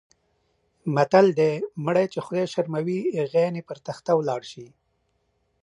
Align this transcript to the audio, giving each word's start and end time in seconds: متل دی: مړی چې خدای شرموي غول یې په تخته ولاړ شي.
متل 0.95 1.27
دی: 1.39 1.53
مړی 1.85 2.05
چې 2.13 2.19
خدای 2.25 2.45
شرموي 2.53 2.99
غول 3.29 3.53
یې 3.57 3.63
په 3.67 3.73
تخته 3.87 4.11
ولاړ 4.15 4.41
شي. 4.51 4.67